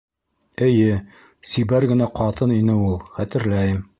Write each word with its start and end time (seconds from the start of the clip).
Эйе, 0.67 0.95
сибәр 1.51 1.85
генә 1.93 2.09
ҡатын 2.17 2.57
ине 2.57 2.81
ул. 2.89 2.99
Хәтерләйем. 3.19 3.89